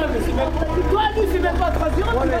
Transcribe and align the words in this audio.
mais 0.00 0.20
c'est 0.24 0.32
même 0.32 0.50
pas. 0.50 0.64
Toi, 0.90 1.02
lui, 1.16 1.28
c'est 1.32 1.38
même 1.38 1.56
pas 1.56 1.70
3-0. 1.70 2.31